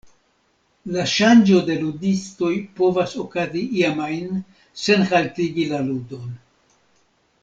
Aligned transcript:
La 0.93 1.03
ŝanĝo 1.15 1.59
de 1.67 1.75
ludistoj 1.81 2.49
povas 2.79 3.13
okazi 3.25 3.61
iam 3.81 4.01
ajn, 4.07 4.41
sen 4.85 5.05
haltigi 5.13 5.67
la 5.75 5.83
ludon. 5.91 6.33